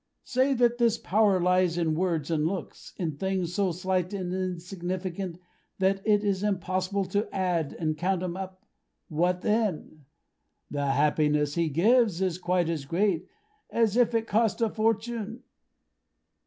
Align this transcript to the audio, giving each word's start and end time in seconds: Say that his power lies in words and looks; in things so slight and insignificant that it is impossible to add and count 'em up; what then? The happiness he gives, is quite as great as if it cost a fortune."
Say 0.23 0.55
that 0.55 0.79
his 0.79 0.97
power 0.97 1.39
lies 1.39 1.77
in 1.77 1.93
words 1.93 2.31
and 2.31 2.47
looks; 2.47 2.95
in 2.97 3.17
things 3.17 3.53
so 3.53 3.71
slight 3.71 4.13
and 4.15 4.33
insignificant 4.33 5.37
that 5.77 6.01
it 6.07 6.23
is 6.23 6.41
impossible 6.41 7.05
to 7.05 7.29
add 7.31 7.73
and 7.77 7.95
count 7.95 8.23
'em 8.23 8.35
up; 8.35 8.65
what 9.09 9.41
then? 9.41 10.05
The 10.71 10.87
happiness 10.87 11.53
he 11.53 11.69
gives, 11.69 12.19
is 12.19 12.39
quite 12.39 12.67
as 12.67 12.85
great 12.85 13.27
as 13.69 13.95
if 13.95 14.15
it 14.15 14.25
cost 14.25 14.59
a 14.59 14.69
fortune." 14.69 15.43